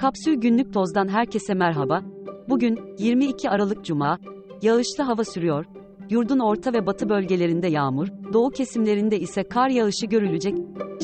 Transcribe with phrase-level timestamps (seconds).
[0.00, 2.02] Kapsül Günlük Toz'dan herkese merhaba.
[2.48, 4.18] Bugün 22 Aralık Cuma.
[4.62, 5.64] Yağışlı hava sürüyor.
[6.10, 10.54] Yurdun orta ve batı bölgelerinde yağmur, doğu kesimlerinde ise kar yağışı görülecek.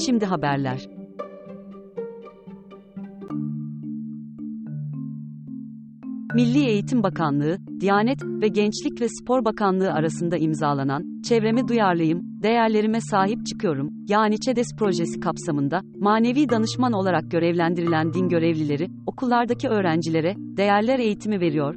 [0.06, 0.96] Şimdi haberler.
[6.37, 13.46] Milli Eğitim Bakanlığı, Diyanet ve Gençlik ve Spor Bakanlığı arasında imzalanan Çevreme Duyarlıyım, Değerlerime Sahip
[13.46, 21.41] Çıkıyorum, yani ÇEDES projesi kapsamında manevi danışman olarak görevlendirilen din görevlileri okullardaki öğrencilere değerler eğitimi
[21.41, 21.74] veriyor.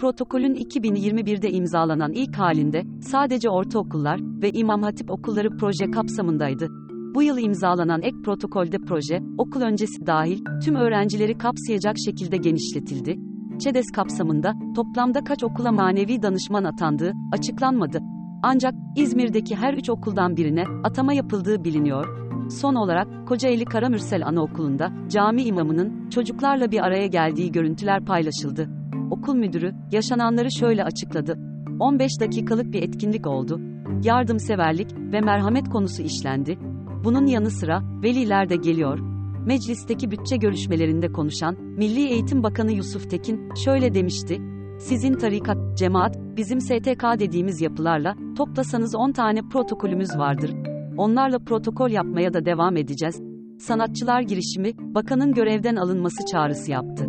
[0.00, 6.68] Protokolün 2021'de imzalanan ilk halinde sadece ortaokullar ve İmam Hatip okulları proje kapsamındaydı.
[7.14, 13.29] Bu yıl imzalanan ek protokolde proje, okul öncesi dahil tüm öğrencileri kapsayacak şekilde genişletildi
[13.60, 18.00] ÇEDES kapsamında toplamda kaç okula manevi danışman atandığı açıklanmadı.
[18.42, 22.30] Ancak İzmir'deki her üç okuldan birine atama yapıldığı biliniyor.
[22.50, 28.68] Son olarak Kocaeli Karamürsel Anaokulu'nda cami imamının çocuklarla bir araya geldiği görüntüler paylaşıldı.
[29.10, 31.38] Okul müdürü yaşananları şöyle açıkladı.
[31.80, 33.60] 15 dakikalık bir etkinlik oldu.
[34.04, 36.58] Yardımseverlik ve merhamet konusu işlendi.
[37.04, 38.98] Bunun yanı sıra veliler de geliyor,
[39.46, 44.38] meclisteki bütçe görüşmelerinde konuşan Milli Eğitim Bakanı Yusuf Tekin şöyle demişti:
[44.78, 50.50] Sizin tarikat, cemaat, bizim STK dediğimiz yapılarla toplasanız 10 tane protokolümüz vardır.
[50.96, 53.22] Onlarla protokol yapmaya da devam edeceğiz.
[53.58, 57.06] Sanatçılar girişimi, bakanın görevden alınması çağrısı yaptı.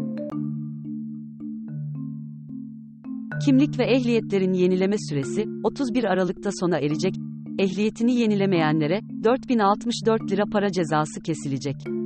[3.45, 7.15] Kimlik ve ehliyetlerin yenileme süresi 31 Aralık'ta sona erecek.
[7.59, 12.00] Ehliyetini yenilemeyenlere 4064 lira para cezası kesilecek.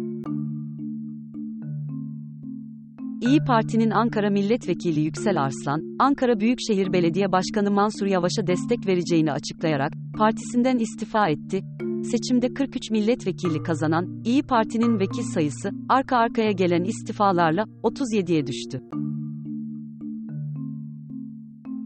[3.22, 9.94] İyi Parti'nin Ankara Milletvekili Yüksel Arslan, Ankara Büyükşehir Belediye Başkanı Mansur Yavaş'a destek vereceğini açıklayarak
[10.18, 11.62] partisinden istifa etti.
[12.12, 18.82] Seçimde 43 milletvekili kazanan İyi Parti'nin vekil sayısı arka arkaya gelen istifalarla 37'ye düştü.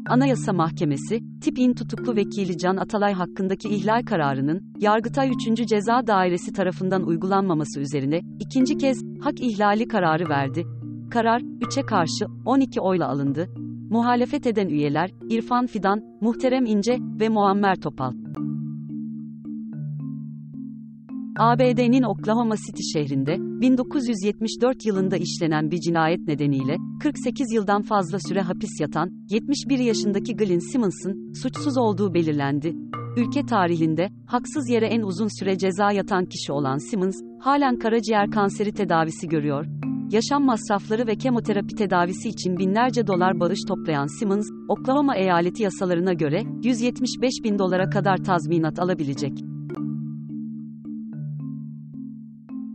[0.10, 5.68] Anayasa Mahkemesi, Tip'in tutuklu vekili Can Atalay hakkındaki ihlal kararının, Yargıtay 3.
[5.68, 10.79] Ceza Dairesi tarafından uygulanmaması üzerine, ikinci kez, hak ihlali kararı verdi.
[11.10, 13.50] Karar, 3'e karşı, 12 oyla alındı.
[13.90, 18.14] Muhalefet eden üyeler, İrfan Fidan, Muhterem İnce ve Muammer Topal.
[21.40, 28.80] ABD'nin Oklahoma City şehrinde 1974 yılında işlenen bir cinayet nedeniyle 48 yıldan fazla süre hapis
[28.82, 32.76] yatan 71 yaşındaki Glenn Simmons'ın suçsuz olduğu belirlendi.
[33.18, 38.72] Ülke tarihinde haksız yere en uzun süre ceza yatan kişi olan Simmons, halen karaciğer kanseri
[38.72, 39.66] tedavisi görüyor.
[40.12, 46.44] Yaşam masrafları ve kemoterapi tedavisi için binlerce dolar bağış toplayan Simmons, Oklahoma eyaleti yasalarına göre
[46.64, 49.34] 175 bin dolara kadar tazminat alabilecek.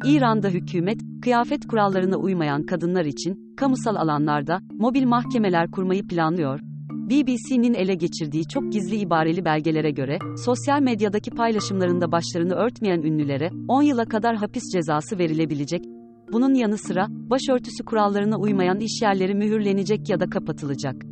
[0.05, 6.61] İran'da hükümet, kıyafet kurallarına uymayan kadınlar için, kamusal alanlarda, mobil mahkemeler kurmayı planlıyor.
[6.91, 13.83] BBC'nin ele geçirdiği çok gizli ibareli belgelere göre, sosyal medyadaki paylaşımlarında başlarını örtmeyen ünlülere, 10
[13.83, 15.94] yıla kadar hapis cezası verilebilecek.
[16.35, 21.03] Bunun yanı sıra, başörtüsü kurallarına uymayan işyerleri mühürlenecek ya da kapatılacak.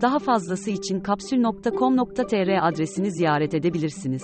[0.00, 4.22] Daha fazlası için kapsül.com.tr adresini ziyaret edebilirsiniz.